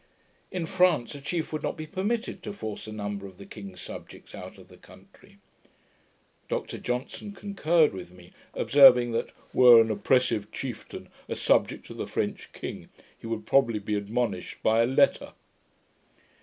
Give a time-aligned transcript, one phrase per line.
[0.49, 3.81] In France a chief would not be permitted to force a number of the king's
[3.81, 5.37] subjects out of the country.
[6.49, 12.07] Dr Johnson concurred with me, observing, that 'were an oppressive chieftain a subject of the
[12.07, 15.33] French king, he would probably be admonished by a LETTER'.